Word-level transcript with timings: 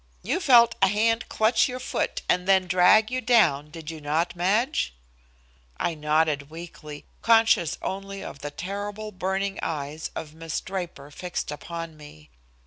"You 0.23 0.39
felt 0.39 0.73
a 0.81 0.87
hand 0.87 1.29
clutch 1.29 1.67
your 1.69 1.79
foot 1.79 2.23
and 2.27 2.47
then 2.47 2.65
drag 2.65 3.11
you 3.11 3.21
down, 3.21 3.69
did 3.69 3.91
you 3.91 4.01
not, 4.01 4.35
Madge?" 4.35 4.95
I 5.79 5.93
nodded 5.93 6.49
weakly, 6.49 7.05
conscious 7.21 7.77
only 7.83 8.23
of 8.23 8.39
the 8.39 8.49
terrible 8.49 9.11
burning 9.11 9.59
eyes 9.61 10.09
of 10.15 10.33
Miss 10.33 10.59
Draper 10.59 11.11
fixed 11.11 11.51
upon 11.51 11.97
me. 11.97 12.31